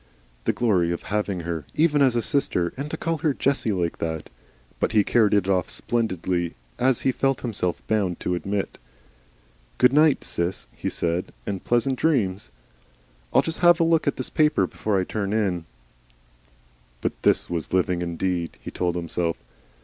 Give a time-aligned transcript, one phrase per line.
[0.45, 2.73] The glory of having her, even as a sister!
[2.75, 4.31] and to call her Jessie like that!
[4.79, 8.79] But he carried it off splendidly, as he felt himself bound to admit.
[9.77, 12.49] "Good night, Sis," he said, "and pleasant dreams.
[13.31, 15.65] I'll just 'ave a look at this paper before I turn in."
[17.01, 18.57] But this was living indeed!
[18.59, 19.37] he told himself.